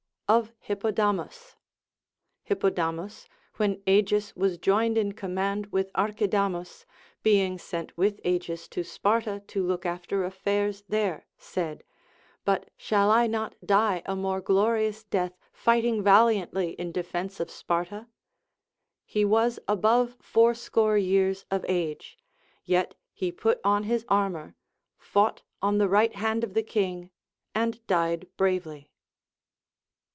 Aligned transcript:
Of 0.29 0.53
Hippodamus. 0.61 1.57
Hippodamus, 2.47 3.27
Avhen 3.59 3.81
Agis 3.85 4.33
was 4.33 4.57
joined 4.57 4.97
in 4.97 5.11
command 5.11 5.65
with 5.73 5.91
Archidamus, 5.93 6.85
being 7.21 7.57
sent 7.57 7.97
with 7.97 8.21
Agis 8.23 8.69
to 8.69 8.81
Sparta 8.81 9.43
to 9.47 9.61
look 9.67 9.85
after 9.85 10.23
affairs 10.23 10.85
there, 10.87 11.25
said. 11.37 11.83
But 12.45 12.69
shall 12.77 13.11
I 13.11 13.27
not 13.27 13.55
die 13.65 14.03
a 14.05 14.15
more 14.15 14.39
glorious 14.39 15.03
death 15.03 15.33
412 15.51 15.65
LACONIC 15.65 15.65
APOPHTHEGMS. 15.65 15.65
fighting 15.65 16.01
valiantly 16.65 16.73
in 16.81 16.91
defence 16.93 17.41
of 17.41 17.51
Sparta? 17.51 18.07
He 19.05 19.25
was 19.25 19.59
above 19.67 20.15
fourscore 20.21 20.97
years 20.97 21.43
of 21.51 21.65
age, 21.67 22.17
yet 22.63 22.95
he 23.11 23.33
jDut 23.33 23.59
on 23.65 23.83
his 23.83 24.05
armor, 24.07 24.55
fought 24.97 25.41
on 25.61 25.77
the 25.77 25.89
right 25.89 26.15
hand 26.15 26.45
of 26.45 26.53
the 26.53 26.63
king, 26.63 27.09
and 27.53 27.85
died 27.85 28.29
bravely. 28.37 28.87